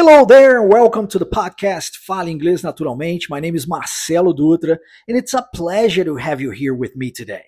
[0.00, 3.28] Hello there, welcome to the podcast Fale Inglês Naturalmente.
[3.28, 4.78] My name is Marcelo Dutra
[5.08, 7.42] and it's a pleasure to have you here with me today.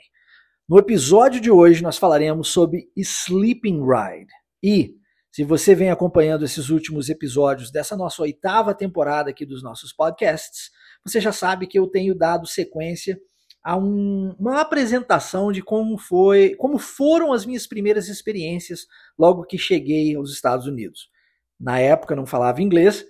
[0.69, 4.33] No episódio de hoje nós falaremos sobre Sleeping Ride.
[4.61, 4.97] E
[5.31, 10.73] se você vem acompanhando esses últimos episódios dessa nossa oitava temporada aqui dos nossos podcasts,
[11.05, 13.17] você já sabe que eu tenho dado sequência
[13.63, 19.57] a um, uma apresentação de como foi, como foram as minhas primeiras experiências logo que
[19.57, 21.10] cheguei aos Estados Unidos.
[21.61, 23.05] Na época não falava inglês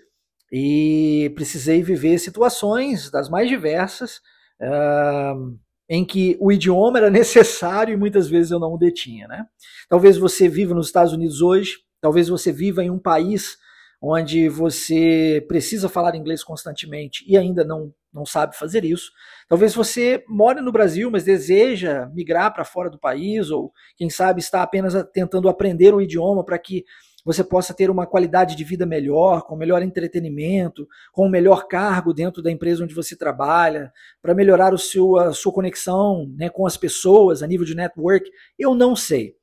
[0.53, 4.17] e precisei viver situações das mais diversas
[4.61, 5.57] uh,
[5.89, 9.29] em que o idioma era necessário e muitas vezes eu não o detinha.
[9.29, 9.47] Né?
[9.89, 13.57] Talvez você viva nos Estados Unidos hoje, talvez você viva em um país
[14.03, 19.13] onde você precisa falar inglês constantemente e ainda não, não sabe fazer isso.
[19.47, 24.41] Talvez você more no Brasil, mas deseja migrar para fora do país, ou quem sabe
[24.41, 26.85] está apenas tentando aprender o idioma para que
[27.25, 32.13] você possa ter uma qualidade de vida melhor, com melhor entretenimento, com um melhor cargo
[32.13, 36.67] dentro da empresa onde você trabalha, para melhorar o seu, a sua conexão né, com
[36.67, 38.31] as pessoas a nível de network.
[38.59, 39.35] Eu não sei.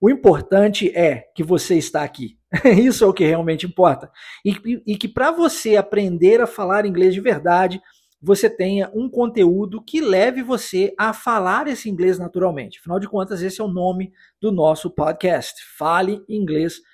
[0.00, 2.38] O importante é que você está aqui.
[2.78, 4.10] Isso é o que realmente importa.
[4.44, 7.80] E, e que para você aprender a falar inglês de verdade,
[8.24, 12.78] você tenha um conteúdo que leve você a falar esse inglês naturalmente.
[12.78, 15.62] Afinal de contas, esse é o nome do nosso podcast.
[15.76, 16.93] Fale inglês naturalmente.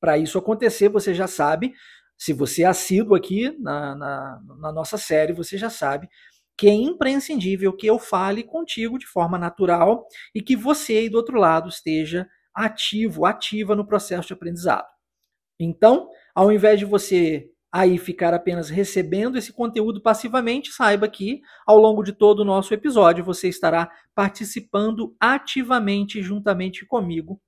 [0.00, 1.74] Para isso acontecer, você já sabe,
[2.16, 6.08] se você é assíduo aqui na, na, na nossa série, você já sabe
[6.56, 11.16] que é imprescindível que eu fale contigo de forma natural e que você aí do
[11.16, 14.86] outro lado esteja ativo, ativa no processo de aprendizado.
[15.58, 21.78] Então, ao invés de você aí ficar apenas recebendo esse conteúdo passivamente, saiba que ao
[21.78, 27.40] longo de todo o nosso episódio você estará participando ativamente juntamente comigo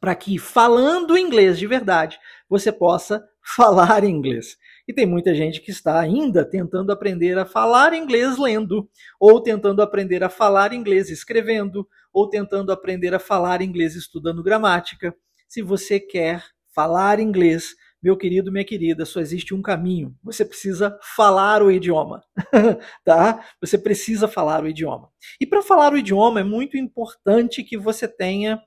[0.00, 3.24] para que, falando inglês de verdade, você possa
[3.56, 4.56] falar inglês.
[4.86, 9.80] E tem muita gente que está ainda tentando aprender a falar inglês lendo, ou tentando
[9.80, 15.14] aprender a falar inglês escrevendo, ou tentando aprender a falar inglês estudando gramática.
[15.48, 16.44] Se você quer
[16.74, 20.16] falar inglês, meu querido, minha querida, só existe um caminho.
[20.24, 22.24] Você precisa falar o idioma,
[23.04, 23.46] tá?
[23.60, 25.08] Você precisa falar o idioma.
[25.40, 28.60] E para falar o idioma é muito importante que você tenha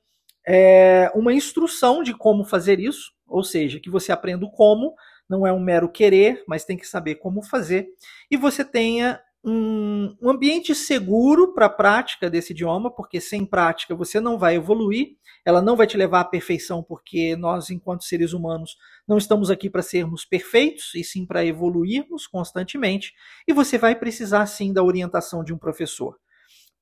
[0.48, 4.94] é, uma instrução de como fazer isso, ou seja, que você aprenda o como,
[5.30, 7.88] não é um mero querer, mas tem que saber como fazer,
[8.30, 13.96] e você tenha um, um ambiente seguro para a prática desse idioma, porque sem prática
[13.96, 18.34] você não vai evoluir, ela não vai te levar à perfeição, porque nós, enquanto seres
[18.34, 18.76] humanos,
[19.08, 23.14] não estamos aqui para sermos perfeitos, e sim para evoluirmos constantemente,
[23.48, 26.18] e você vai precisar sim da orientação de um professor.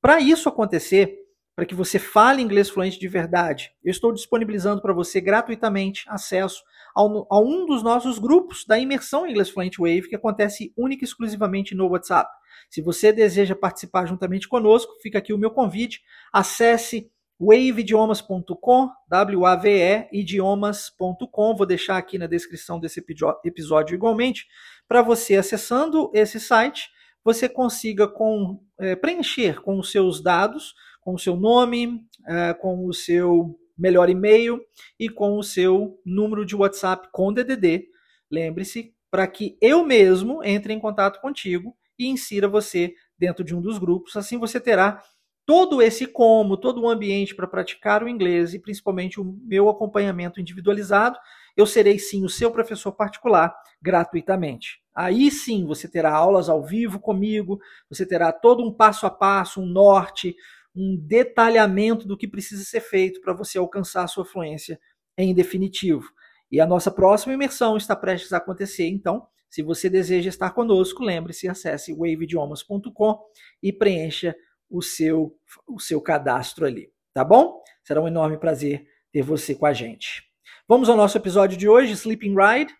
[0.01, 1.22] Para isso acontecer,
[1.55, 6.63] para que você fale inglês fluente de verdade, eu estou disponibilizando para você gratuitamente acesso
[6.95, 11.07] ao, a um dos nossos grupos da imersão inglês fluente Wave, que acontece única e
[11.07, 12.29] exclusivamente no WhatsApp.
[12.69, 16.01] Se você deseja participar juntamente conosco, fica aqui o meu convite.
[16.31, 21.55] Acesse waveidiomas.com, W-A-V-E, idiomas.com.
[21.55, 23.03] Vou deixar aqui na descrição desse
[23.43, 24.47] episódio igualmente,
[24.87, 26.89] para você acessando esse site,
[27.23, 32.85] você consiga com, é, preencher com os seus dados com o seu nome, é, com
[32.85, 34.59] o seu melhor e-mail
[34.99, 37.87] e com o seu número de WhatsApp com DDD.
[38.29, 43.61] Lembre-se, para que eu mesmo entre em contato contigo e insira você dentro de um
[43.61, 44.15] dos grupos.
[44.15, 45.03] Assim você terá
[45.45, 50.39] todo esse como, todo o ambiente para praticar o inglês e principalmente o meu acompanhamento
[50.39, 51.17] individualizado.
[51.55, 54.81] Eu serei sim o seu professor particular gratuitamente.
[54.95, 57.59] Aí sim você terá aulas ao vivo comigo,
[57.89, 60.35] você terá todo um passo a passo, um norte,
[60.75, 64.79] um detalhamento do que precisa ser feito para você alcançar a sua fluência
[65.17, 66.09] em definitivo.
[66.51, 71.03] E a nossa próxima imersão está prestes a acontecer, então, se você deseja estar conosco,
[71.03, 73.19] lembre-se, acesse waveidiomas.com
[73.61, 74.35] e preencha
[74.69, 77.61] o seu, o seu cadastro ali, tá bom?
[77.83, 80.23] Será um enorme prazer ter você com a gente.
[80.67, 82.73] Vamos ao nosso episódio de hoje, Sleeping Ride.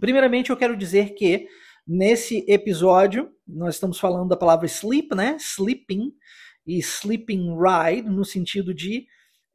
[0.00, 1.46] Primeiramente, eu quero dizer que
[1.86, 5.36] nesse episódio nós estamos falando da palavra sleep, né?
[5.38, 6.12] Sleeping
[6.66, 9.06] e sleeping ride, no sentido de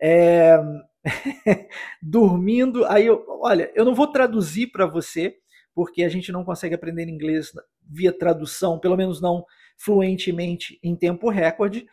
[0.02, 0.58] é,
[2.02, 2.86] dormindo.
[2.86, 5.36] Aí, eu, olha, eu não vou traduzir para você,
[5.74, 7.52] porque a gente não consegue aprender inglês
[7.82, 9.46] via tradução, pelo menos não
[9.78, 11.88] fluentemente em tempo recorde,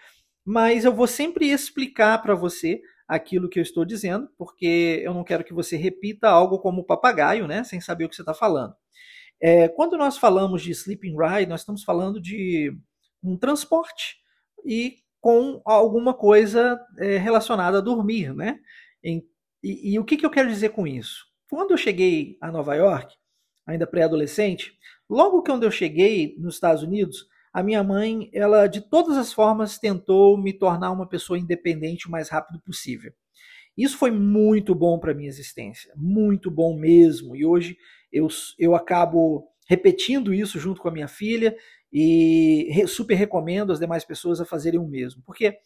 [0.44, 5.22] mas eu vou sempre explicar para você aquilo que eu estou dizendo, porque eu não
[5.22, 8.74] quero que você repita algo como papagaio, né, sem saber o que você está falando.
[9.40, 12.76] É, quando nós falamos de sleeping ride, nós estamos falando de
[13.22, 14.16] um transporte.
[14.64, 18.58] E com alguma coisa é, relacionada a dormir, né?
[19.02, 19.24] E,
[19.62, 21.26] e, o que, que eu quero dizer com isso?
[21.48, 23.14] quando eu cheguei a Nova York,
[23.66, 24.76] ainda pré-adolescente,
[25.08, 29.78] logo que eu cheguei nos Estados Unidos, a minha mãe, ela de todas as formas
[29.78, 33.12] tentou me tornar uma pessoa independente o mais rápido possível.
[33.76, 37.36] Isso foi muito bom para minha existência, muito bom mesmo.
[37.36, 37.76] E hoje
[38.12, 38.28] eu,
[38.58, 41.56] eu acabo repetindo isso junto com a minha filha
[41.92, 45.58] e super recomendo as demais pessoas a fazerem o mesmo, porque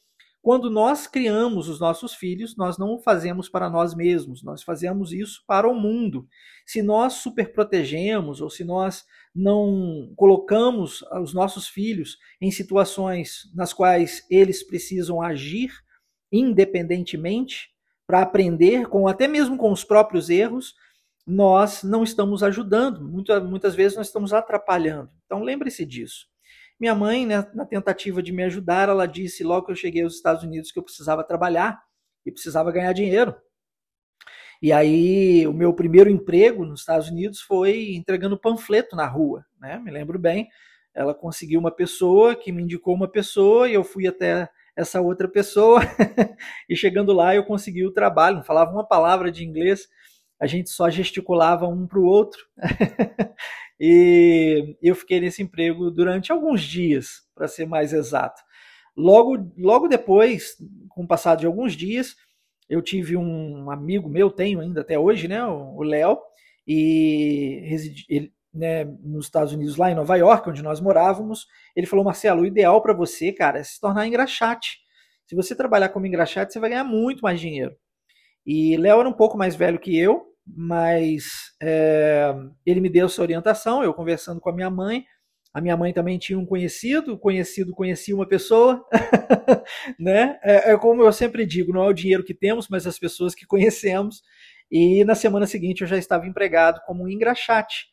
[0.42, 5.12] quando nós criamos os nossos filhos, nós não o fazemos para nós mesmos, nós fazemos
[5.12, 6.26] isso para o mundo.
[6.64, 14.26] Se nós superprotegemos ou se nós não colocamos os nossos filhos em situações nas quais
[14.30, 15.72] eles precisam agir
[16.32, 17.68] independentemente
[18.06, 20.74] para aprender, com até mesmo com os próprios erros,
[21.26, 25.10] nós não estamos ajudando, muitas, muitas vezes nós estamos atrapalhando.
[25.30, 26.26] Então lembre-se disso.
[26.80, 30.16] Minha mãe, né, na tentativa de me ajudar, ela disse logo que eu cheguei aos
[30.16, 31.80] Estados Unidos que eu precisava trabalhar
[32.26, 33.32] e precisava ganhar dinheiro.
[34.60, 39.78] E aí, o meu primeiro emprego nos Estados Unidos foi entregando panfleto na rua, né?
[39.78, 40.48] Me lembro bem.
[40.92, 45.28] Ela conseguiu uma pessoa que me indicou uma pessoa e eu fui até essa outra
[45.28, 45.80] pessoa
[46.68, 48.38] e chegando lá eu consegui o trabalho.
[48.38, 49.86] Não falava uma palavra de inglês,
[50.40, 52.44] a gente só gesticulava um para o outro.
[53.80, 58.42] e eu fiquei nesse emprego durante alguns dias, para ser mais exato.
[58.94, 60.56] Logo, logo depois,
[60.90, 62.14] com o passar de alguns dias,
[62.68, 66.18] eu tive um amigo meu, tenho ainda até hoje, né, o Léo,
[66.66, 71.86] e residi, ele, né, nos Estados Unidos, lá em Nova York, onde nós morávamos, ele
[71.86, 74.78] falou, Marcelo, o ideal para você, cara, é se tornar engraxate.
[75.26, 77.74] Se você trabalhar como engraxate, você vai ganhar muito mais dinheiro.
[78.44, 81.24] E Léo era um pouco mais velho que eu, mas
[81.62, 85.04] é, ele me deu essa orientação, eu conversando com a minha mãe.
[85.52, 88.84] A minha mãe também tinha um conhecido, conhecido conhecia uma pessoa,
[89.98, 90.38] né?
[90.44, 93.34] É, é, como eu sempre digo, não é o dinheiro que temos, mas as pessoas
[93.34, 94.22] que conhecemos.
[94.70, 97.88] E na semana seguinte eu já estava empregado como um engraxate.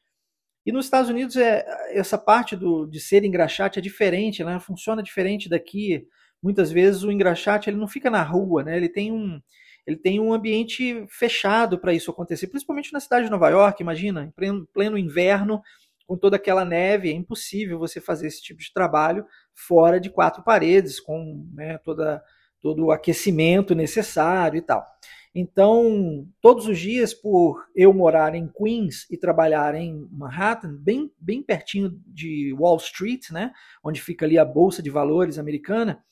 [0.64, 4.60] E nos Estados Unidos é, essa parte do, de ser engraxate é diferente, né?
[4.60, 6.06] Funciona diferente daqui.
[6.44, 8.78] Muitas vezes o engraxate ele não fica na rua, né?
[8.78, 9.42] Ele tem um
[9.88, 14.26] ele tem um ambiente fechado para isso acontecer, principalmente na cidade de Nova York, imagina,
[14.26, 15.62] em pleno, inverno,
[16.06, 19.26] com toda aquela neve, é impossível você fazer esse tipo de trabalho
[19.56, 22.22] fora de quatro paredes, com né, toda,
[22.62, 24.86] todo o aquecimento necessário e tal.
[25.34, 31.42] Então, todos os dias, por eu morar em Queens e trabalhar em Manhattan, bem, bem
[31.42, 36.04] pertinho de Wall Street, né, onde fica ali a Bolsa de Valores americana,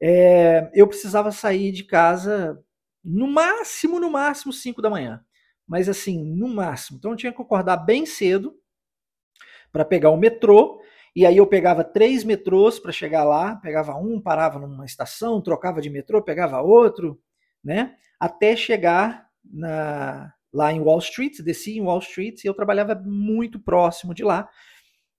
[0.00, 2.60] é, eu precisava sair de casa
[3.04, 5.22] no máximo, no máximo 5 da manhã.
[5.66, 6.98] Mas assim, no máximo.
[6.98, 8.56] Então eu tinha que acordar bem cedo
[9.72, 10.80] para pegar o metrô.
[11.16, 15.80] E aí eu pegava três metrôs para chegar lá, pegava um, parava numa estação, trocava
[15.80, 17.20] de metrô, pegava outro,
[17.62, 17.94] né?
[18.18, 23.60] Até chegar na, lá em Wall Street, desci em Wall Street e eu trabalhava muito
[23.60, 24.48] próximo de lá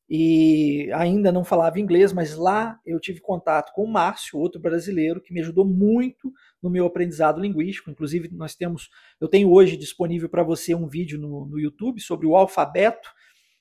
[0.08, 5.20] e ainda não falava inglês, mas lá eu tive contato com o Márcio, outro brasileiro,
[5.20, 6.32] que me ajudou muito
[6.62, 7.90] no meu aprendizado linguístico.
[7.90, 12.28] Inclusive, nós temos, eu tenho hoje disponível para você um vídeo no, no YouTube sobre
[12.28, 13.10] o alfabeto.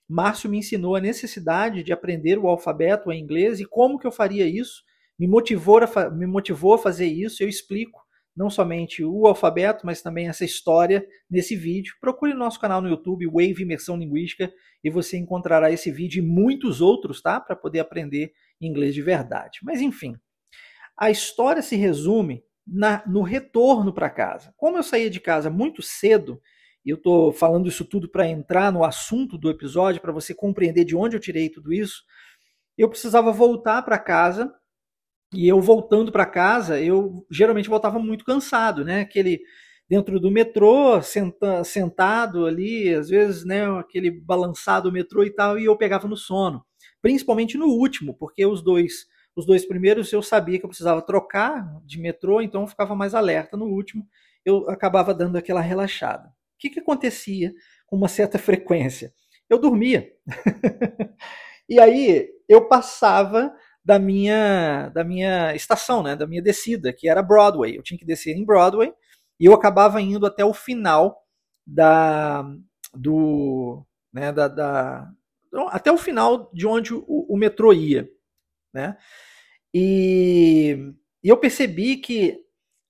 [0.06, 4.12] Márcio me ensinou a necessidade de aprender o alfabeto em inglês e como que eu
[4.12, 4.82] faria isso.
[5.18, 7.42] Me motivou a, me motivou a fazer isso.
[7.42, 8.03] Eu explico
[8.36, 11.94] não somente o alfabeto, mas também essa história nesse vídeo.
[12.00, 14.52] Procure nosso canal no YouTube, Wave Imersão Linguística,
[14.82, 17.40] e você encontrará esse vídeo e muitos outros, tá?
[17.40, 19.60] Para poder aprender inglês de verdade.
[19.62, 20.16] Mas enfim,
[20.98, 24.52] a história se resume na, no retorno para casa.
[24.56, 26.40] Como eu saía de casa muito cedo,
[26.84, 30.84] e eu estou falando isso tudo para entrar no assunto do episódio, para você compreender
[30.84, 32.02] de onde eu tirei tudo isso,
[32.76, 34.52] eu precisava voltar para casa
[35.34, 39.00] e eu voltando para casa, eu geralmente voltava muito cansado, né?
[39.00, 39.40] Aquele
[39.88, 45.66] dentro do metrô, senta, sentado ali, às vezes, né, aquele balançado metrô e tal, e
[45.66, 46.64] eu pegava no sono.
[47.02, 51.64] Principalmente no último, porque os dois, os dois primeiros eu sabia que eu precisava trocar
[51.84, 53.56] de metrô, então eu ficava mais alerta.
[53.56, 54.06] No último,
[54.44, 56.28] eu acabava dando aquela relaxada.
[56.28, 57.52] O que, que acontecia
[57.86, 59.12] com uma certa frequência?
[59.50, 60.10] Eu dormia.
[61.68, 67.22] e aí eu passava da minha, da minha estação, né, da minha descida, que era
[67.22, 67.76] Broadway.
[67.76, 68.92] Eu tinha que descer em Broadway
[69.38, 71.22] e eu acabava indo até o final
[71.66, 72.44] da
[72.94, 75.10] do né, da, da
[75.68, 78.08] até o final de onde o, o metrô ia,
[78.72, 78.96] né?
[79.72, 82.40] E, e eu percebi que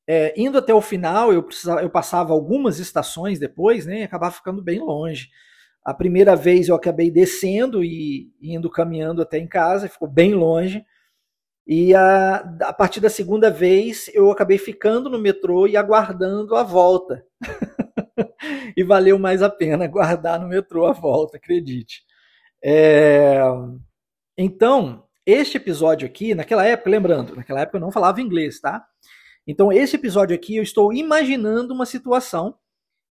[0.07, 4.01] é, indo até o final, eu precisava, eu passava algumas estações depois, né?
[4.01, 5.31] E acabava ficando bem longe.
[5.85, 10.85] A primeira vez eu acabei descendo e indo caminhando até em casa, ficou bem longe.
[11.67, 16.63] E a, a partir da segunda vez eu acabei ficando no metrô e aguardando a
[16.63, 17.25] volta.
[18.77, 22.03] e valeu mais a pena guardar no metrô a volta, acredite.
[22.63, 23.41] É...
[24.39, 28.85] Então, este episódio aqui, naquela época, lembrando, naquela época eu não falava inglês, tá?
[29.47, 32.57] Então, esse episódio aqui eu estou imaginando uma situação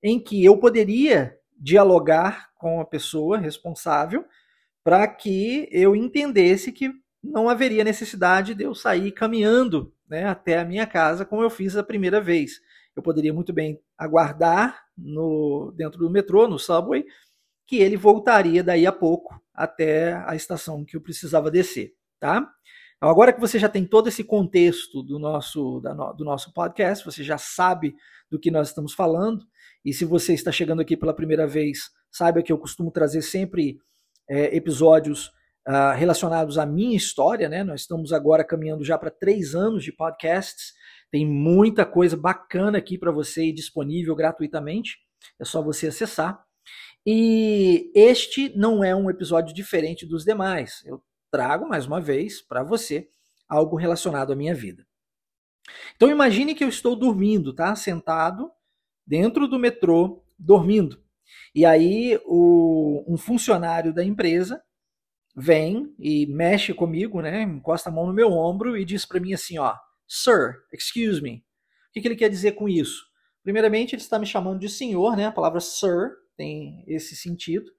[0.01, 4.25] em que eu poderia dialogar com a pessoa responsável
[4.83, 6.91] para que eu entendesse que
[7.23, 11.77] não haveria necessidade de eu sair caminhando né, até a minha casa como eu fiz
[11.77, 12.59] a primeira vez.
[12.95, 17.05] Eu poderia muito bem aguardar no, dentro do metrô, no subway,
[17.67, 22.51] que ele voltaria daí a pouco até a estação que eu precisava descer, tá?
[22.97, 27.05] Então, agora que você já tem todo esse contexto do nosso, da, do nosso podcast,
[27.05, 27.95] você já sabe
[28.29, 29.45] do que nós estamos falando,
[29.83, 33.79] e se você está chegando aqui pela primeira vez, saiba que eu costumo trazer sempre
[34.29, 35.27] é, episódios
[35.67, 37.63] uh, relacionados à minha história, né?
[37.63, 40.73] Nós estamos agora caminhando já para três anos de podcasts,
[41.11, 44.97] tem muita coisa bacana aqui para você disponível gratuitamente,
[45.39, 46.43] é só você acessar.
[47.05, 50.83] E este não é um episódio diferente dos demais.
[50.85, 53.09] Eu trago mais uma vez para você
[53.49, 54.85] algo relacionado à minha vida.
[55.95, 57.75] Então imagine que eu estou dormindo, tá?
[57.75, 58.51] Sentado
[59.11, 61.03] dentro do metrô, dormindo.
[61.53, 64.63] E aí o, um funcionário da empresa
[65.35, 67.41] vem e mexe comigo, né?
[67.41, 69.75] Encosta a mão no meu ombro e diz para mim assim, ó,
[70.07, 71.43] Sir, excuse me.
[71.89, 73.05] O que, que ele quer dizer com isso?
[73.43, 75.25] Primeiramente, ele está me chamando de senhor, né?
[75.25, 77.69] A palavra sir tem esse sentido.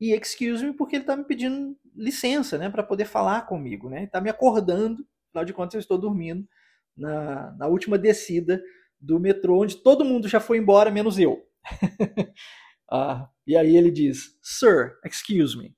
[0.00, 2.68] E excuse me porque ele está me pedindo licença, né?
[2.68, 4.04] Para poder falar comigo, né?
[4.04, 6.48] Está me acordando, afinal de contas eu estou dormindo
[6.96, 8.60] na, na última descida
[9.00, 11.46] do metrô, onde todo mundo já foi embora, menos eu.
[12.90, 15.74] ah, e aí ele diz, Sir, excuse me.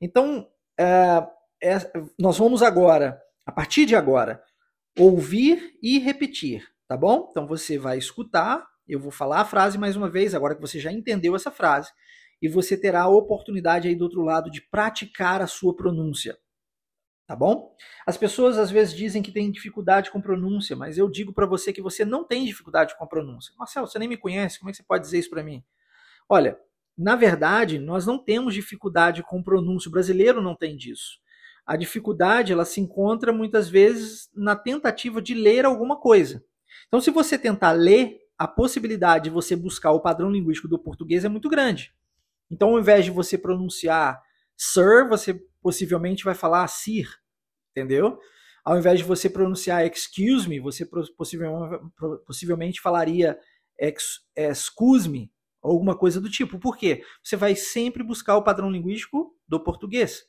[0.00, 0.48] Então,
[0.78, 1.26] é,
[1.62, 1.78] é,
[2.18, 4.42] nós vamos agora, a partir de agora,
[4.98, 7.28] ouvir e repetir, tá bom?
[7.30, 10.78] Então você vai escutar, eu vou falar a frase mais uma vez, agora que você
[10.78, 11.90] já entendeu essa frase,
[12.40, 16.36] e você terá a oportunidade aí do outro lado de praticar a sua pronúncia.
[17.26, 17.74] Tá bom?
[18.06, 21.72] As pessoas às vezes dizem que têm dificuldade com pronúncia, mas eu digo para você
[21.72, 23.52] que você não tem dificuldade com a pronúncia.
[23.58, 25.64] Marcelo, você nem me conhece, como é que você pode dizer isso para mim?
[26.28, 26.56] Olha,
[26.96, 31.18] na verdade, nós não temos dificuldade com pronúncia, o brasileiro não tem disso.
[31.66, 36.44] A dificuldade, ela se encontra muitas vezes na tentativa de ler alguma coisa.
[36.86, 41.24] Então, se você tentar ler, a possibilidade de você buscar o padrão linguístico do português
[41.24, 41.92] é muito grande.
[42.48, 44.22] Então, ao invés de você pronunciar
[44.56, 47.12] sir, você possivelmente vai falar sir,
[47.72, 48.20] entendeu?
[48.64, 50.88] Ao invés de você pronunciar excuse me, você
[52.28, 53.36] possivelmente, falaria
[54.36, 55.28] excuse me,
[55.60, 56.60] ou alguma coisa do tipo.
[56.60, 57.02] Por quê?
[57.20, 60.22] Você vai sempre buscar o padrão linguístico do português.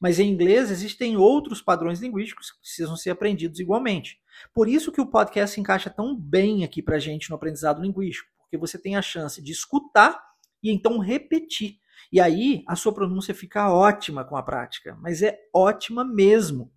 [0.00, 4.20] Mas em inglês existem outros padrões linguísticos que precisam ser aprendidos igualmente.
[4.54, 8.30] Por isso que o podcast se encaixa tão bem aqui para gente no aprendizado linguístico,
[8.38, 10.16] porque você tem a chance de escutar
[10.62, 11.80] e então repetir.
[12.12, 16.72] E aí a sua pronúncia fica ótima com a prática, mas é ótima mesmo.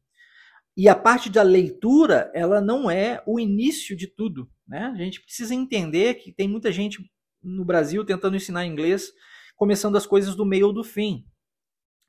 [0.76, 4.50] E a parte da leitura, ela não é o início de tudo.
[4.68, 4.86] Né?
[4.86, 7.04] A gente precisa entender que tem muita gente
[7.44, 9.12] no Brasil tentando ensinar inglês,
[9.56, 11.26] começando as coisas do meio ou do fim.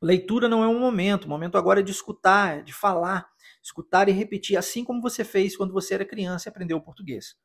[0.00, 3.28] Leitura não é um momento, o momento agora é de escutar, de falar,
[3.62, 7.36] escutar e repetir, assim como você fez quando você era criança e aprendeu o português.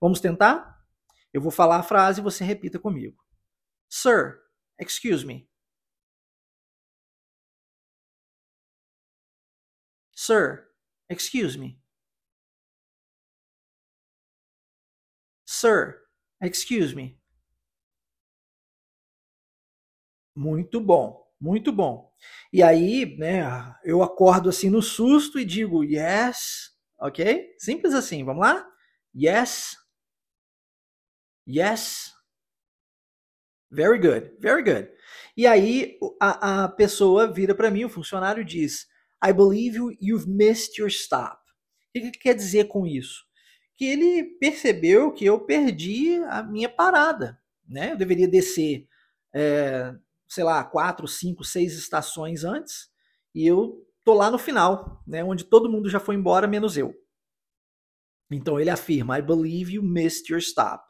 [0.00, 0.76] Vamos tentar?
[1.32, 3.16] Eu vou falar a frase e você repita comigo.
[3.88, 4.38] Sir,
[4.80, 5.46] excuse me.
[10.14, 10.68] Sir,
[11.08, 11.80] excuse me.
[15.44, 16.00] Sir,
[16.40, 17.18] excuse me.
[20.34, 22.10] Muito bom, muito bom.
[22.52, 23.42] E aí, né,
[23.84, 26.70] eu acordo assim no susto e digo yes,
[27.00, 27.48] ok?
[27.58, 28.64] Simples assim, vamos lá?
[29.14, 29.76] Yes,
[31.46, 32.12] yes.
[33.70, 34.90] Very good, very good.
[35.36, 38.86] E aí a, a pessoa vira para mim, o funcionário diz:
[39.24, 41.38] I believe you, you've missed your stop.
[41.88, 43.24] O que, que quer dizer com isso?
[43.76, 47.38] Que ele percebeu que eu perdi a minha parada.
[47.68, 47.92] Né?
[47.92, 48.88] Eu deveria descer
[49.34, 49.94] é,
[50.28, 52.88] sei lá, quatro, cinco, seis estações antes,
[53.34, 56.94] e eu tô lá no final, né, onde todo mundo já foi embora, menos eu.
[58.30, 60.84] Então ele afirma: I believe you missed your stop.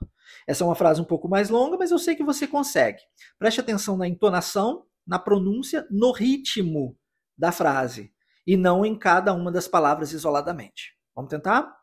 [0.46, 3.00] Essa é uma frase um pouco mais longa, mas eu sei que você consegue.
[3.38, 6.96] Preste atenção na entonação, na pronúncia, no ritmo
[7.36, 8.12] da frase
[8.46, 10.96] e não em cada uma das palavras isoladamente.
[11.14, 11.76] Vamos tentar?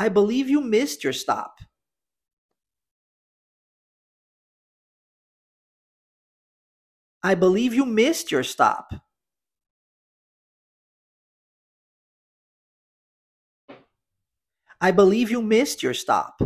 [0.00, 1.62] I believe you missed your stop.
[7.24, 8.92] I believe you missed your stop.
[14.80, 16.42] I believe you missed your stop.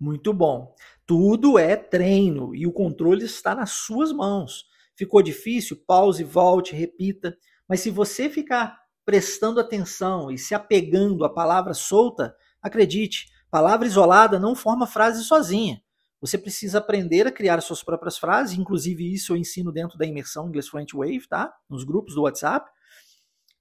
[0.00, 0.74] Muito bom.
[1.06, 4.64] Tudo é treino e o controle está nas suas mãos.
[4.96, 5.76] Ficou difícil?
[5.86, 7.36] Pause, volte, repita.
[7.68, 14.38] Mas se você ficar prestando atenção e se apegando à palavra solta, acredite, palavra isolada
[14.38, 15.82] não forma frase sozinha.
[16.20, 20.48] Você precisa aprender a criar suas próprias frases, inclusive isso eu ensino dentro da imersão
[20.48, 21.52] English Fluent Wave, tá?
[21.68, 22.70] Nos grupos do WhatsApp.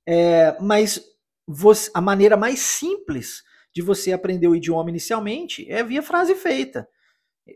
[0.05, 1.01] É, mas
[1.47, 6.87] você, a maneira mais simples de você aprender o idioma inicialmente é via frase feita.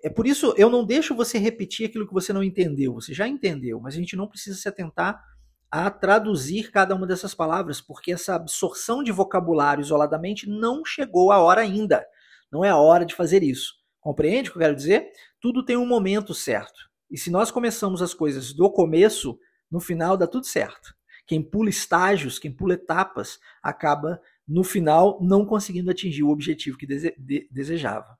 [0.03, 2.93] É por isso eu não deixo você repetir aquilo que você não entendeu.
[2.93, 5.22] Você já entendeu, mas a gente não precisa se atentar
[5.70, 11.39] a traduzir cada uma dessas palavras, porque essa absorção de vocabulário isoladamente não chegou a
[11.39, 12.05] hora ainda.
[12.51, 13.74] Não é a hora de fazer isso.
[14.00, 15.10] Compreende o que eu quero dizer?
[15.41, 16.79] Tudo tem um momento certo.
[17.10, 19.39] E se nós começamos as coisas do começo,
[19.72, 20.93] no final dá tudo certo.
[21.25, 26.86] Quem pula estágios, quem pula etapas, acaba no final não conseguindo atingir o objetivo que
[26.86, 27.16] dese
[27.52, 28.18] desejava.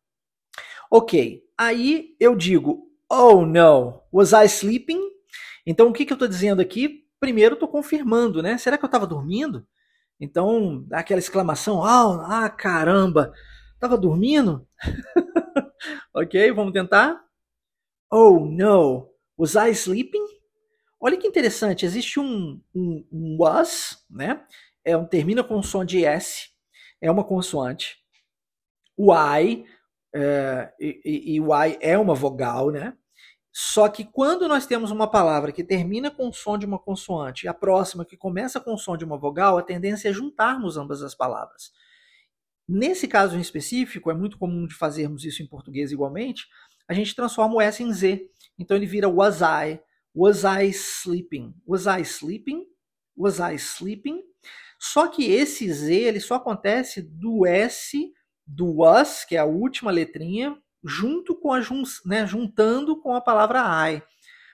[0.90, 5.02] Ok, aí eu digo, oh no, was I sleeping?
[5.66, 7.06] Então o que, que eu estou dizendo aqui?
[7.20, 8.58] Primeiro estou confirmando, né?
[8.58, 9.66] Será que eu estava dormindo?
[10.20, 13.34] Então, aquela exclamação, oh, ah, caramba,
[13.74, 14.68] estava dormindo?
[16.14, 17.22] ok, vamos tentar?
[18.10, 20.24] Oh no, was I sleeping?
[21.00, 24.46] Olha que interessante, existe um, um, um was, né?
[24.86, 26.50] É um, termina com som de S,
[27.02, 27.98] é uma consoante.
[28.98, 29.66] O I
[30.14, 32.96] é, e, e, o I é uma vogal, né?
[33.52, 37.46] Só que quando nós temos uma palavra que termina com o som de uma consoante
[37.46, 40.76] e a próxima que começa com o som de uma vogal, a tendência é juntarmos
[40.76, 41.72] ambas as palavras.
[42.68, 46.48] Nesse caso em específico, é muito comum de fazermos isso em português igualmente,
[46.88, 48.28] a gente transforma o S em Z.
[48.58, 49.80] Então ele vira was I,
[50.16, 52.66] was I sleeping, was I sleeping,
[53.16, 54.24] was I sleeping.
[54.86, 58.12] Só que esse Z ele só acontece do S
[58.46, 63.22] do was, que é a última letrinha, junto com a jun, né, juntando com a
[63.22, 64.04] palavra I.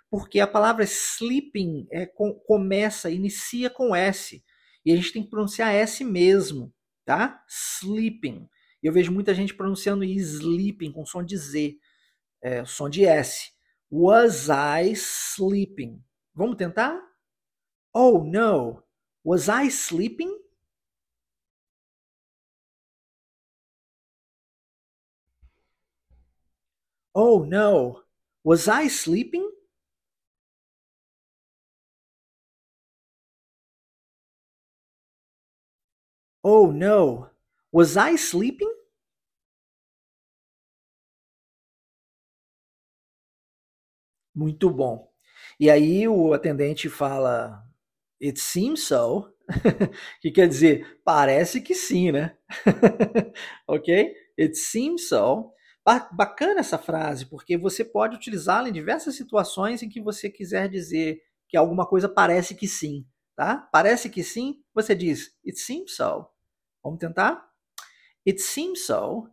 [0.07, 4.43] Porque a palavra sleeping é, com, começa, inicia com S.
[4.85, 6.71] E a gente tem que pronunciar S mesmo,
[7.03, 7.43] tá?
[7.49, 8.47] Sleeping.
[8.83, 11.75] Eu vejo muita gente pronunciando sleeping com som de Z,
[12.39, 13.51] é, som de S.
[13.89, 15.99] Was I sleeping?
[16.35, 17.01] Vamos tentar?
[17.91, 18.87] Oh no.
[19.23, 20.37] Was I sleeping?
[27.13, 28.01] Oh no,
[28.43, 29.47] was I sleeping?
[36.43, 37.29] Oh no,
[37.71, 38.73] was I sleeping?
[44.33, 45.07] Muito bom.
[45.59, 47.63] E aí o atendente fala,
[48.21, 49.29] It seems so.
[50.21, 52.35] que quer dizer, parece que sim, né?
[53.67, 54.13] ok?
[54.37, 55.51] It seems so.
[56.13, 61.19] Bacana essa frase, porque você pode utilizá-la em diversas situações em que você quiser dizer
[61.47, 63.05] que alguma coisa parece que sim,
[63.35, 63.57] tá?
[63.71, 66.27] Parece que sim, você diz it seems so.
[66.83, 67.43] Vamos tentar?
[68.27, 69.29] It seems so.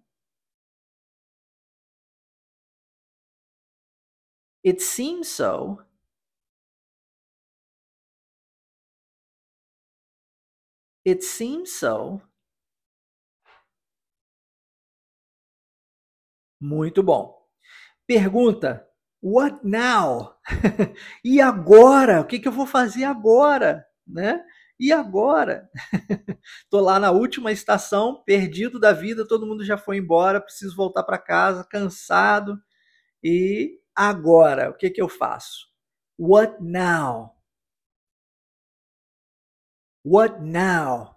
[4.62, 5.85] It seems so.
[11.06, 12.20] It seems so.
[16.60, 17.36] Muito bom.
[18.06, 18.86] Pergunta:
[19.22, 20.36] What now?
[21.24, 22.20] e agora?
[22.20, 23.86] O que, que eu vou fazer agora?
[24.06, 24.44] Né?
[24.80, 25.70] E agora?
[26.70, 31.04] Tô lá na última estação, perdido da vida, todo mundo já foi embora, preciso voltar
[31.04, 32.58] para casa, cansado.
[33.24, 35.68] E agora, o que, que eu faço?
[36.18, 37.35] What now?
[40.06, 41.16] What now?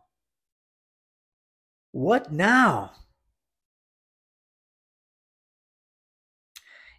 [1.91, 2.89] What now?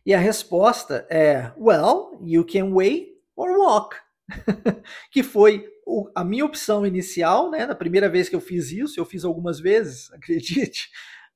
[0.06, 3.96] E a resposta é Well, you can wait or walk.
[5.10, 5.66] que foi
[6.14, 7.66] a minha opção inicial, né?
[7.66, 10.88] Na primeira vez que eu fiz isso, eu fiz algumas vezes, acredite,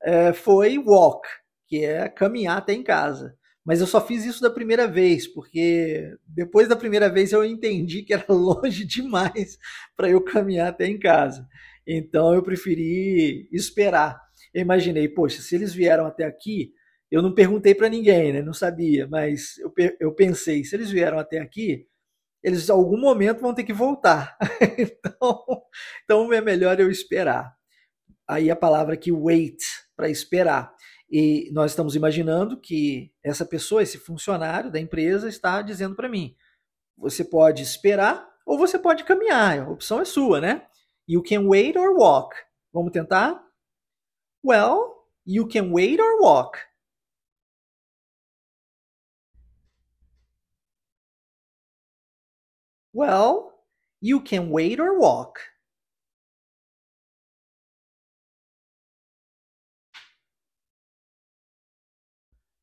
[0.04, 1.28] é, foi walk,
[1.66, 3.36] que é caminhar até em casa.
[3.64, 8.02] Mas eu só fiz isso da primeira vez, porque depois da primeira vez eu entendi
[8.02, 9.58] que era longe demais
[9.96, 11.48] para eu caminhar até em casa.
[11.86, 14.20] Então eu preferi esperar.
[14.52, 16.72] Eu imaginei, poxa, se eles vieram até aqui,
[17.10, 18.42] eu não perguntei para ninguém, né?
[18.42, 21.86] Não sabia, mas eu, eu pensei, se eles vieram até aqui,
[22.42, 24.36] eles em algum momento vão ter que voltar.
[24.78, 25.44] então,
[26.04, 27.54] então é melhor eu esperar.
[28.28, 29.58] Aí a palavra aqui wait,
[29.96, 30.74] para esperar.
[31.10, 36.36] E nós estamos imaginando que essa pessoa, esse funcionário da empresa, está dizendo para mim:
[36.96, 40.66] você pode esperar ou você pode caminhar, a opção é sua, né?
[41.06, 42.36] You can wait or walk.
[42.72, 43.42] Vamos tentar?
[44.44, 46.58] Well, you can wait or walk.
[52.92, 53.52] Well,
[54.00, 55.40] you can wait or walk.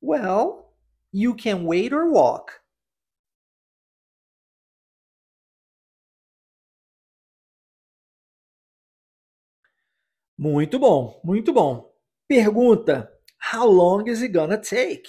[0.01, 0.73] Well,
[1.11, 2.51] you can wait or walk.
[10.37, 11.93] Muito bom, muito bom.
[12.27, 13.11] Pergunta:
[13.53, 15.03] How long is it gonna take?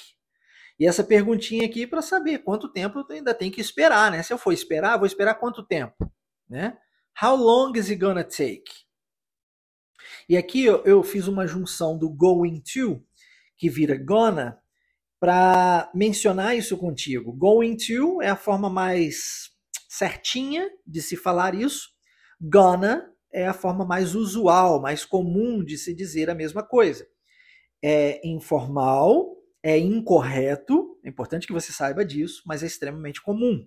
[0.78, 4.22] E essa perguntinha aqui para saber quanto tempo eu ainda tenho que esperar, né?
[4.22, 6.12] Se eu for esperar, vou esperar quanto tempo,
[6.48, 6.76] né?
[7.22, 8.84] How long is it gonna take?
[10.28, 13.02] E aqui eu, eu fiz uma junção do going to,
[13.56, 14.61] que vira gonna,
[15.22, 17.32] para mencionar isso contigo.
[17.32, 19.52] Going to é a forma mais
[19.88, 21.90] certinha de se falar isso.
[22.40, 27.06] Gonna é a forma mais usual, mais comum de se dizer a mesma coisa.
[27.80, 33.64] É informal, é incorreto, é importante que você saiba disso, mas é extremamente comum.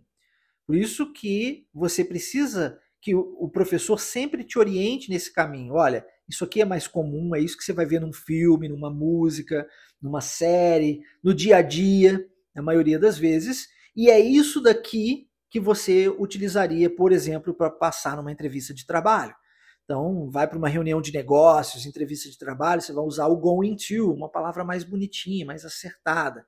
[0.68, 5.76] Por isso que você precisa que o professor sempre te oriente nesse caminho.
[5.76, 8.90] Olha, isso aqui é mais comum, é isso que você vai ver num filme, numa
[8.90, 9.66] música,
[10.06, 15.60] numa série, no dia a dia, na maioria das vezes, e é isso daqui que
[15.60, 19.36] você utilizaria, por exemplo, para passar numa entrevista de trabalho.
[19.84, 23.76] Então, vai para uma reunião de negócios, entrevista de trabalho, você vai usar o going
[23.76, 26.46] to, uma palavra mais bonitinha, mais acertada.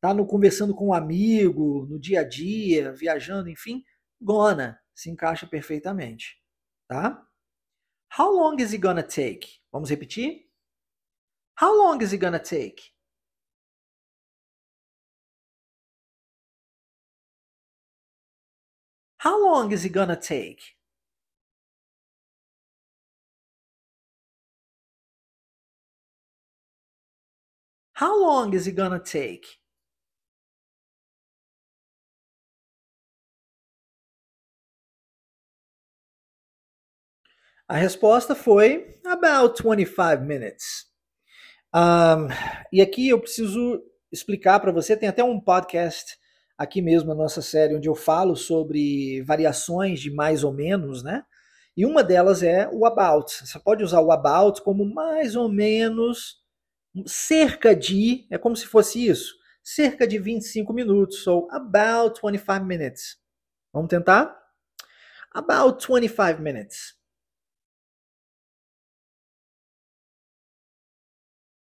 [0.00, 3.82] Tá no conversando com um amigo, no dia a dia, viajando, enfim,
[4.20, 6.36] gonna se encaixa perfeitamente,
[6.88, 7.22] tá?
[8.18, 9.60] How long is it gonna take?
[9.70, 10.49] Vamos repetir?
[11.60, 12.94] How long is it gonna take?
[19.18, 20.62] How long is it gonna take?
[27.92, 29.44] How long is it gonna take?
[37.68, 40.89] A resposta foi about 25 minutes.
[41.74, 42.28] Um,
[42.72, 46.18] e aqui eu preciso explicar para você, tem até um podcast
[46.58, 51.24] aqui mesmo na nossa série onde eu falo sobre variações de mais ou menos, né?
[51.76, 53.32] E uma delas é o about.
[53.32, 56.40] Você pode usar o about como mais ou menos
[57.06, 63.16] cerca de, é como se fosse isso, cerca de 25 minutos, so about 25 minutes.
[63.72, 64.36] Vamos tentar?
[65.32, 66.99] About 25 minutes.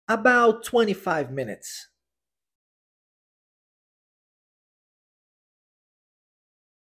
[0.07, 1.89] About 25 minutes.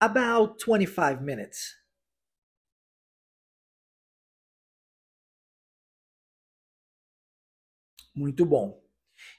[0.00, 1.76] About 25 minutes.
[8.14, 8.80] Muito bom.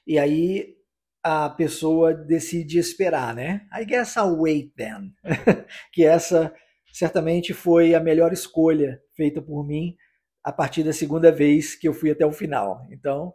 [0.06, 0.76] E aí
[1.22, 3.66] a pessoa decide esperar, né?
[3.74, 5.14] I guess I'll wait then.
[5.92, 6.54] que essa
[6.92, 9.96] certamente foi a melhor escolha feita por mim
[10.44, 12.86] a partir da segunda vez que eu fui até o final.
[12.90, 13.34] Então,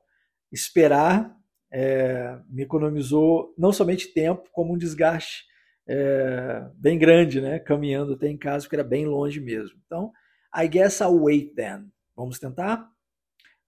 [0.53, 1.35] esperar
[1.71, 5.45] é, me economizou não somente tempo, como um desgaste
[5.87, 7.59] é, bem grande, né?
[7.59, 9.81] Caminhando até em casa, porque era bem longe mesmo.
[9.85, 10.13] Então,
[10.55, 11.91] I guess I'll wait then.
[12.15, 12.89] Vamos tentar?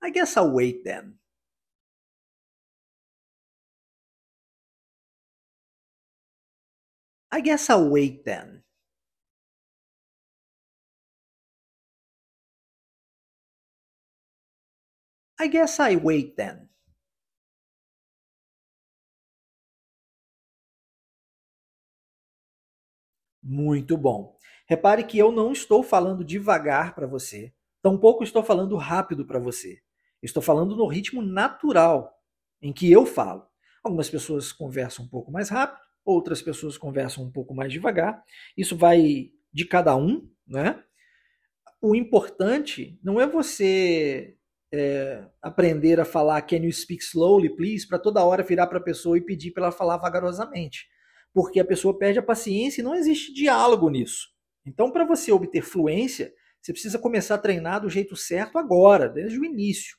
[0.04, 1.17] I guess I'll wait then.
[7.32, 8.63] I guess I'll wait then.
[15.38, 16.69] I guess I wait then.
[23.48, 24.36] Muito bom.
[24.68, 29.78] Repare que eu não estou falando devagar para você, tampouco estou falando rápido para você.
[30.24, 32.12] Estou falando no ritmo natural
[32.60, 33.46] em que eu falo.
[33.84, 38.24] Algumas pessoas conversam um pouco mais rápido, outras pessoas conversam um pouco mais devagar.
[38.58, 40.84] Isso vai de cada um, né?
[41.80, 44.36] O importante não é você
[44.74, 48.84] é, aprender a falar can you speak slowly, please, para toda hora virar para a
[48.84, 50.88] pessoa e pedir para ela falar vagarosamente.
[51.36, 54.30] Porque a pessoa perde a paciência e não existe diálogo nisso.
[54.65, 59.38] Então, para você obter fluência, você precisa começar a treinar do jeito certo agora, desde
[59.38, 59.98] o início.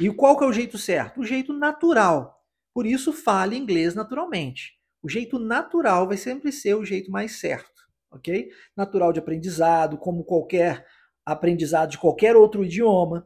[0.00, 1.20] E qual que é o jeito certo?
[1.20, 2.44] O jeito natural.
[2.74, 4.72] Por isso, fale inglês naturalmente.
[5.00, 8.50] O jeito natural vai sempre ser o jeito mais certo, ok?
[8.76, 10.84] Natural de aprendizado, como qualquer
[11.24, 13.24] aprendizado de qualquer outro idioma.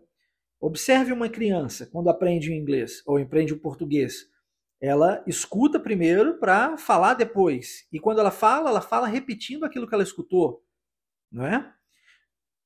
[0.61, 4.27] Observe uma criança quando aprende o inglês ou aprende o português.
[4.83, 7.87] Ela escuta primeiro para falar depois.
[7.93, 10.67] E quando ela fala, ela fala repetindo aquilo que ela escutou,
[11.31, 11.73] não é?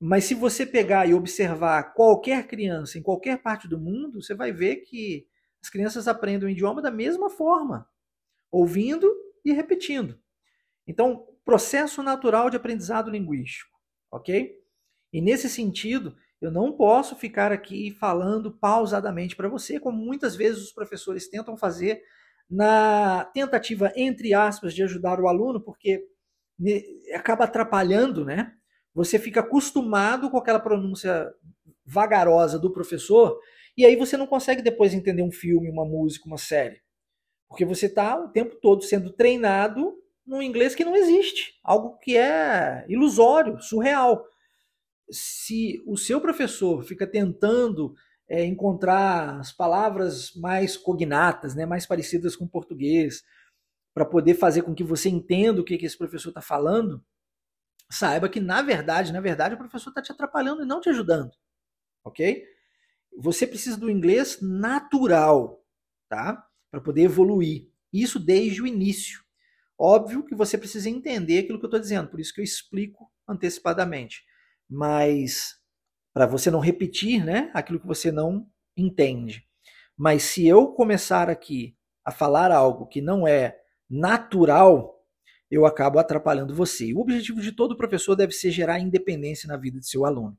[0.00, 4.50] Mas se você pegar e observar qualquer criança em qualquer parte do mundo, você vai
[4.50, 5.28] ver que
[5.62, 7.86] as crianças aprendem o idioma da mesma forma
[8.50, 10.18] ouvindo e repetindo.
[10.86, 13.78] Então, processo natural de aprendizado linguístico,
[14.10, 14.58] ok?
[15.12, 20.62] E nesse sentido, eu não posso ficar aqui falando pausadamente para você, como muitas vezes
[20.62, 22.02] os professores tentam fazer
[22.48, 26.04] na tentativa, entre aspas, de ajudar o aluno, porque
[27.14, 28.52] acaba atrapalhando, né?
[28.94, 31.30] Você fica acostumado com aquela pronúncia
[31.84, 33.38] vagarosa do professor
[33.76, 36.80] e aí você não consegue depois entender um filme, uma música, uma série.
[37.48, 39.94] Porque você está o tempo todo sendo treinado
[40.26, 44.24] num inglês que não existe, algo que é ilusório, surreal.
[45.10, 47.94] Se o seu professor fica tentando
[48.28, 53.22] é, encontrar as palavras mais cognatas, né, mais parecidas com português,
[53.94, 57.02] para poder fazer com que você entenda o que, que esse professor está falando,
[57.90, 61.32] saiba que na verdade, na verdade, o professor está te atrapalhando e não te ajudando,
[62.04, 62.44] ok?
[63.16, 65.64] Você precisa do inglês natural,
[66.08, 66.46] tá?
[66.70, 67.70] Para poder evoluir.
[67.92, 69.24] Isso desde o início.
[69.78, 73.10] Óbvio que você precisa entender aquilo que eu estou dizendo, por isso que eu explico
[73.26, 74.24] antecipadamente.
[74.68, 75.54] Mas
[76.12, 79.44] para você não repetir, né, aquilo que você não entende.
[79.96, 83.56] Mas se eu começar aqui a falar algo que não é
[83.88, 84.96] natural,
[85.50, 86.92] eu acabo atrapalhando você.
[86.92, 90.36] o objetivo de todo professor deve ser gerar independência na vida de seu aluno.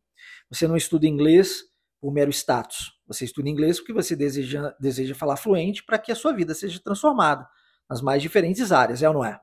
[0.49, 1.63] Você não estuda inglês
[1.99, 2.93] por mero status.
[3.07, 6.79] Você estuda inglês porque você deseja, deseja falar fluente para que a sua vida seja
[6.83, 7.47] transformada
[7.89, 9.39] nas mais diferentes áreas, é ou não é?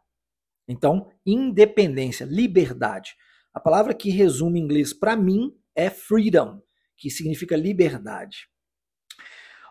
[0.68, 3.14] Então, independência, liberdade.
[3.54, 6.60] A palavra que resume em inglês para mim é freedom,
[6.96, 8.48] que significa liberdade.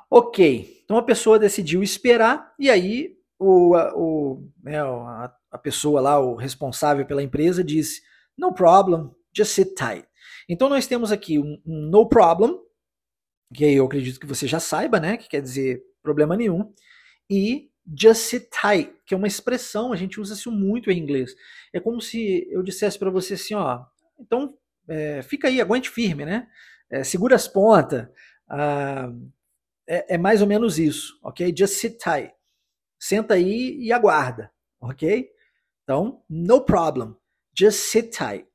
[0.09, 6.19] Ok, então a pessoa decidiu esperar e aí o, o, né, a, a pessoa lá,
[6.19, 8.01] o responsável pela empresa, disse:
[8.37, 10.07] No problem, just sit tight.
[10.47, 12.57] Então nós temos aqui um, um no problem,
[13.53, 15.17] que eu acredito que você já saiba, né?
[15.17, 16.73] Que quer dizer problema nenhum.
[17.29, 21.35] E just sit tight, que é uma expressão, a gente usa isso muito em inglês.
[21.73, 23.83] É como se eu dissesse para você assim, ó,
[24.19, 26.47] então é, fica aí, aguente firme, né?
[26.89, 28.07] É, segura as pontas.
[28.47, 29.11] Ah,
[29.87, 31.53] é, é, mais ou menos isso, ok?
[31.57, 32.33] Just sit tight.
[32.99, 35.29] Senta aí e aguarda, ok?
[35.83, 37.15] Então, no problem.
[37.57, 38.47] Just sit tight.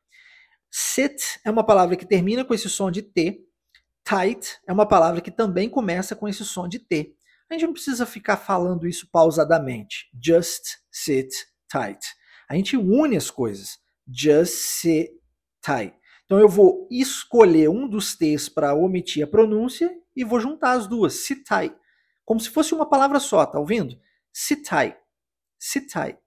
[0.70, 3.44] Sit é uma palavra que termina com esse som de T.
[4.04, 7.14] Tight é uma palavra que também começa com esse som de T.
[7.50, 10.08] A gente não precisa ficar falando isso pausadamente.
[10.22, 11.30] Just sit
[11.70, 12.04] tight.
[12.48, 13.78] A gente une as coisas.
[14.06, 15.10] Just sit
[15.62, 15.94] tight.
[16.24, 20.86] Então eu vou escolher um dos T's para omitir a pronúncia e vou juntar as
[20.86, 21.24] duas.
[21.24, 21.74] Sit tight.
[22.24, 23.98] Como se fosse uma palavra só, tá ouvindo?
[24.32, 24.98] Sit tight.
[25.58, 26.18] Sit tight.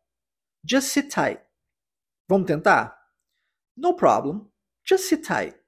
[0.68, 1.40] Just sit tight.
[2.28, 2.98] Vamos tentar?
[3.78, 4.50] No problem.
[4.84, 5.61] Just sit tight.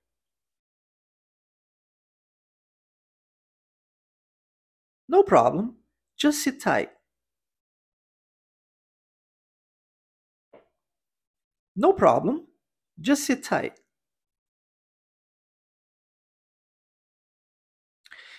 [5.08, 5.78] No problem.
[6.18, 6.89] Just sit tight.
[11.76, 12.48] No problem.
[13.00, 13.74] Just sit tight.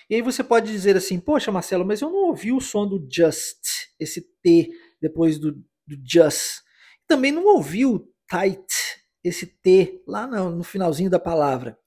[0.08, 3.06] E aí você pode dizer assim, poxa Marcelo, mas eu não ouvi o som do
[3.10, 3.58] just,
[3.98, 6.62] esse T depois do, do just.
[7.06, 8.66] Também não ouvi o tight,
[9.22, 11.78] esse T lá no, no finalzinho da palavra.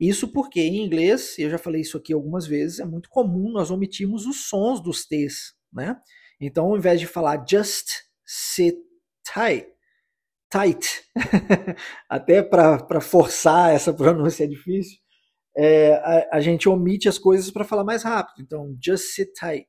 [0.00, 3.70] Isso porque em inglês, eu já falei isso aqui algumas vezes, é muito comum nós
[3.70, 5.94] omitirmos os sons dos T's, né?
[6.40, 7.86] Então, ao invés de falar just
[8.24, 8.76] sit
[9.22, 9.68] tight,
[10.50, 11.04] tight,
[12.08, 14.96] até para forçar essa pronúncia é difícil,
[15.54, 18.40] é, a, a, gente omite as coisas para falar mais rápido.
[18.40, 19.66] Então, just sit tight.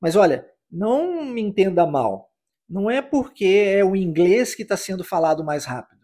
[0.00, 2.30] Mas olha, não me entenda mal.
[2.68, 6.02] Não é porque é o inglês que está sendo falado mais rápido.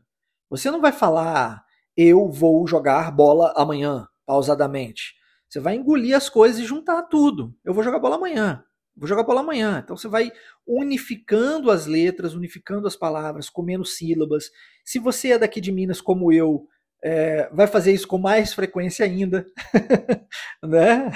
[0.51, 1.62] Você não vai falar
[2.00, 5.16] eu vou jogar bola amanhã, pausadamente.
[5.48, 7.52] Você vai engolir as coisas e juntar tudo.
[7.64, 8.62] Eu vou jogar bola amanhã.
[8.96, 9.80] Vou jogar bola amanhã.
[9.82, 10.30] Então você vai
[10.64, 14.48] unificando as letras, unificando as palavras, comendo sílabas.
[14.84, 16.68] Se você é daqui de Minas como eu,
[17.02, 19.44] é, vai fazer isso com mais frequência ainda,
[20.62, 21.11] né?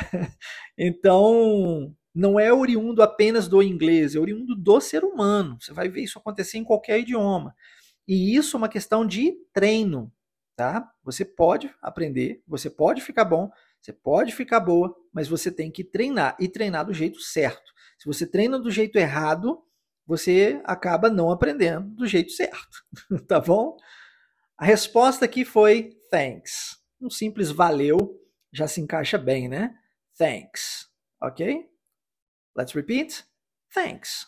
[0.76, 5.58] Então, não é oriundo apenas do inglês, é oriundo do ser humano.
[5.60, 7.54] Você vai ver isso acontecer em qualquer idioma.
[8.06, 10.12] E isso é uma questão de treino,
[10.56, 10.90] tá?
[11.02, 15.82] Você pode aprender, você pode ficar bom, você pode ficar boa, mas você tem que
[15.82, 17.72] treinar e treinar do jeito certo.
[17.98, 19.62] Se você treina do jeito errado,
[20.06, 22.84] você acaba não aprendendo do jeito certo,
[23.26, 23.76] tá bom?
[24.56, 26.78] A resposta aqui foi thanks.
[27.00, 28.20] Um simples valeu
[28.52, 29.76] já se encaixa bem, né?
[30.16, 30.88] Thanks.
[31.20, 31.68] Ok?
[32.56, 33.24] Let's repeat.
[33.72, 34.26] Thanks.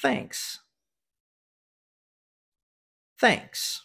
[0.00, 0.60] Thanks.
[3.22, 3.82] Thanks.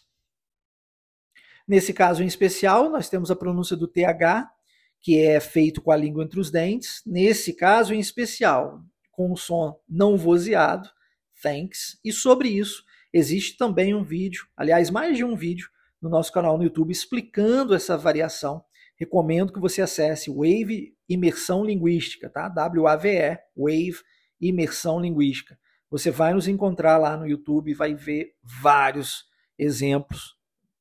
[1.67, 4.50] Nesse caso em especial, nós temos a pronúncia do TH,
[5.00, 7.04] que é feito com a língua entre os dentes.
[7.06, 10.89] Nesse caso em especial, com o som não vozeado,
[11.43, 12.00] thanks.
[12.04, 15.69] E sobre isso existe também um vídeo, aliás, mais de um vídeo
[16.02, 18.65] no nosso canal no YouTube explicando essa variação.
[18.95, 22.50] Recomendo que você acesse Wave Imersão Linguística, tá?
[22.50, 24.00] W-A-V-E, Wave
[24.41, 25.60] Imersão Linguística.
[25.91, 29.27] Você vai nos encontrar lá no YouTube e vai ver vários
[29.58, 30.36] exemplos,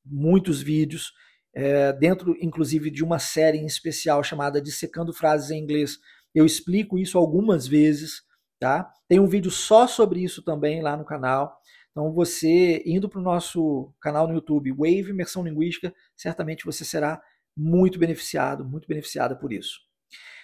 [0.05, 1.13] muitos vídeos,
[1.53, 5.97] é, dentro inclusive de uma série em especial chamada Dissecando Frases em Inglês.
[6.33, 8.21] Eu explico isso algumas vezes,
[8.59, 8.91] tá?
[9.07, 11.57] Tem um vídeo só sobre isso também lá no canal.
[11.91, 17.19] Então, você indo para o nosso canal no YouTube, Wave Imersão Linguística, certamente você será
[17.55, 19.79] muito beneficiado, muito beneficiada por isso.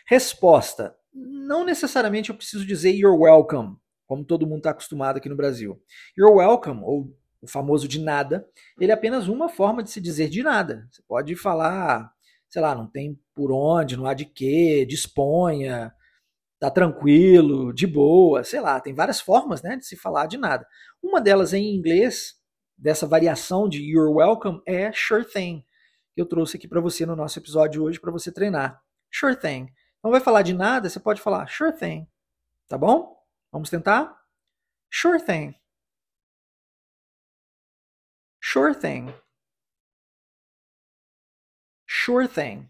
[0.08, 5.36] Resposta: Não necessariamente eu preciso dizer you're welcome, como todo mundo está acostumado aqui no
[5.36, 5.80] Brasil.
[6.17, 8.47] You're welcome, ou o famoso de nada,
[8.79, 10.88] ele é apenas uma forma de se dizer de nada.
[10.89, 12.10] Você pode falar,
[12.49, 15.93] sei lá, não tem por onde, não há de quê, disponha,
[16.58, 20.65] tá tranquilo, de boa, sei lá, tem várias formas né, de se falar de nada.
[21.01, 22.36] Uma delas em inglês,
[22.77, 25.65] dessa variação de you're welcome, é sure thing,
[26.15, 28.82] que eu trouxe aqui para você no nosso episódio hoje para você treinar.
[29.13, 29.67] Sure thing.
[30.01, 32.08] Não vai falar de nada, você pode falar sure thing.
[32.69, 33.17] Tá bom?
[33.51, 34.17] Vamos tentar?
[34.89, 35.53] Sure thing.
[38.54, 39.12] Sure thing.
[41.86, 42.68] Sure thing.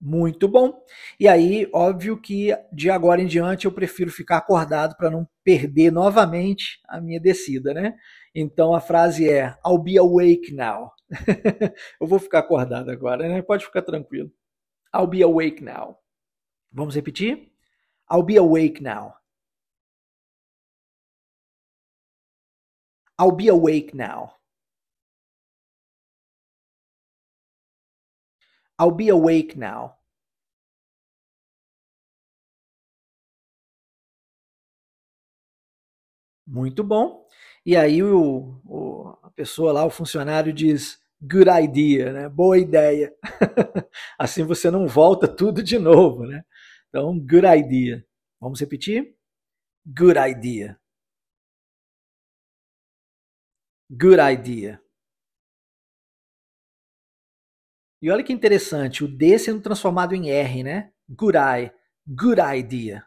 [0.00, 0.84] Muito bom.
[1.18, 5.92] E aí, óbvio que de agora em diante eu prefiro ficar acordado para não perder
[5.92, 7.94] novamente a minha descida, né?
[8.34, 10.90] Então a frase é I'll be awake now.
[12.00, 13.42] eu vou ficar acordado agora, né?
[13.42, 14.30] Pode ficar tranquilo.
[14.94, 15.98] I'll be awake now.
[16.72, 17.50] Vamos repetir?
[18.10, 19.14] I'll be awake now.
[23.22, 24.34] I'll be awake now.
[28.78, 29.96] I'll be awake now.
[36.46, 37.24] Muito bom.
[37.64, 42.28] E aí o, o, a pessoa lá, o funcionário diz good idea, né?
[42.28, 43.12] Boa ideia.
[44.18, 46.44] assim você não volta tudo de novo, né?
[46.88, 48.04] Então, good idea.
[48.40, 49.14] Vamos repetir?
[49.86, 50.78] Good idea.
[53.94, 54.80] Good idea.
[58.00, 60.90] E olha que interessante, o D sendo transformado em R, né?
[61.06, 61.70] Good eye,
[62.08, 63.06] good idea.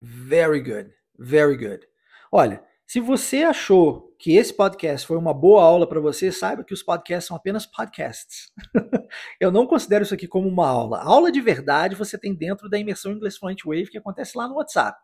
[0.00, 1.84] Very good, very good.
[2.30, 6.72] Olha, se você achou que esse podcast foi uma boa aula para você, saiba que
[6.72, 8.52] os podcasts são apenas podcasts.
[9.40, 11.02] Eu não considero isso aqui como uma aula.
[11.02, 14.54] aula de verdade você tem dentro da imersão English Fluent Wave que acontece lá no
[14.54, 14.96] WhatsApp.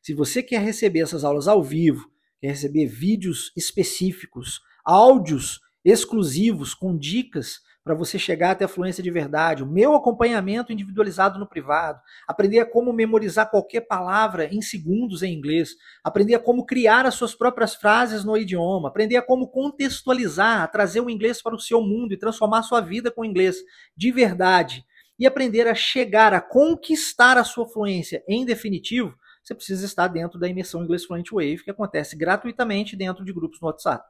[0.00, 6.96] Se você quer receber essas aulas ao vivo, quer receber vídeos específicos, áudios exclusivos com
[6.96, 11.98] dicas para você chegar até a fluência de verdade, o meu acompanhamento individualizado no privado,
[12.28, 15.70] aprender a como memorizar qualquer palavra em segundos em inglês,
[16.04, 20.68] aprender a como criar as suas próprias frases no idioma, aprender a como contextualizar, a
[20.68, 23.56] trazer o inglês para o seu mundo e transformar sua vida com o inglês
[23.96, 24.84] de verdade,
[25.18, 29.14] e aprender a chegar a conquistar a sua fluência em definitivo,
[29.50, 33.60] você precisa estar dentro da imersão Inglês Fluent Wave, que acontece gratuitamente dentro de grupos
[33.60, 34.08] no WhatsApp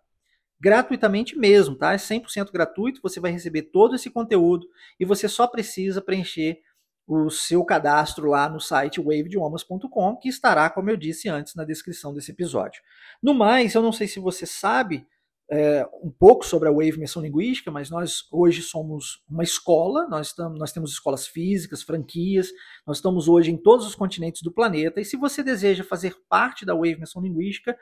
[0.60, 1.94] gratuitamente mesmo, tá?
[1.94, 6.60] É 100% gratuito, você vai receber todo esse conteúdo e você só precisa preencher
[7.06, 12.12] o seu cadastro lá no site waveidiomas.com, que estará, como eu disse antes, na descrição
[12.12, 12.82] desse episódio.
[13.22, 15.06] No mais, eu não sei se você sabe
[15.50, 20.28] é, um pouco sobre a Wave Imersão Linguística, mas nós hoje somos uma escola, nós,
[20.28, 22.50] estamos, nós temos escolas físicas, franquias,
[22.86, 26.64] nós estamos hoje em todos os continentes do planeta, e se você deseja fazer parte
[26.64, 27.76] da Wave Imersão Linguística,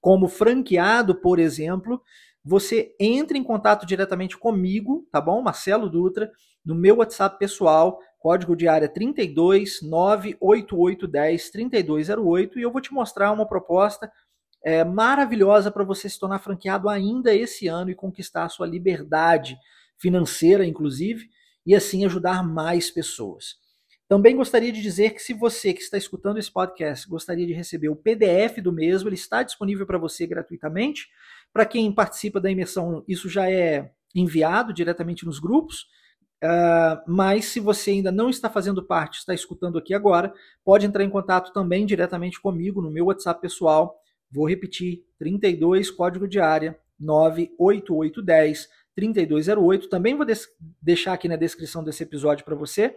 [0.00, 2.00] como franqueado, por exemplo,
[2.42, 5.42] você entra em contato diretamente comigo, tá bom?
[5.42, 6.30] Marcelo Dutra,
[6.64, 13.30] no meu WhatsApp pessoal, código de área 32 98810 3208, e eu vou te mostrar
[13.30, 14.10] uma proposta
[14.64, 19.56] é, maravilhosa para você se tornar franqueado ainda esse ano e conquistar a sua liberdade
[19.98, 21.28] financeira, inclusive,
[21.66, 23.60] e assim ajudar mais pessoas.
[24.08, 27.88] Também gostaria de dizer que se você que está escutando esse podcast gostaria de receber
[27.90, 31.08] o PDF do mesmo, ele está disponível para você gratuitamente.
[31.52, 35.86] Para quem participa da imersão, isso já é enviado diretamente nos grupos.
[36.42, 40.32] Uh, mas se você ainda não está fazendo parte, está escutando aqui agora,
[40.64, 44.00] pode entrar em contato também diretamente comigo no meu WhatsApp pessoal.
[44.30, 49.88] Vou repetir: 32 código de área 98810 3208.
[49.88, 50.26] Também vou
[50.80, 52.96] deixar aqui na descrição desse episódio para você.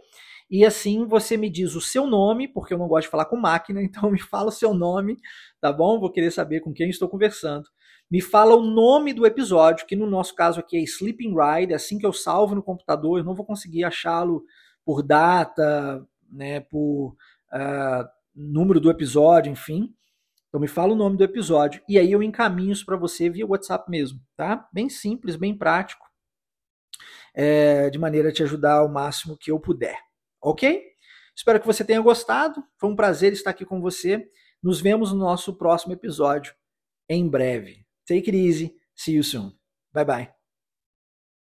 [0.50, 3.38] E assim você me diz o seu nome, porque eu não gosto de falar com
[3.38, 5.18] máquina, então me fala o seu nome,
[5.60, 6.00] tá bom?
[6.00, 7.66] Vou querer saber com quem estou conversando.
[8.12, 11.98] Me fala o nome do episódio, que no nosso caso aqui é Sleeping Ride, assim
[11.98, 14.44] que eu salvo no computador, eu não vou conseguir achá-lo
[14.86, 17.16] por data, né, por
[17.52, 19.92] uh, número do episódio, enfim.
[20.54, 23.44] Então me fala o nome do episódio e aí eu encaminho isso para você via
[23.44, 24.70] WhatsApp mesmo, tá?
[24.72, 26.06] Bem simples, bem prático,
[27.34, 29.98] é, de maneira a te ajudar ao máximo que eu puder,
[30.40, 30.84] ok?
[31.36, 32.64] Espero que você tenha gostado.
[32.78, 34.30] Foi um prazer estar aqui com você.
[34.62, 36.54] Nos vemos no nosso próximo episódio
[37.10, 37.84] em breve.
[38.08, 38.76] Take it easy.
[38.96, 39.52] See you soon.
[39.92, 40.33] Bye bye.